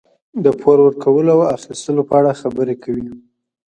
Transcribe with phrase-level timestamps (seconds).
[0.43, 3.09] د پور ورکولو او اخیستلو په اړه خبرې کوي.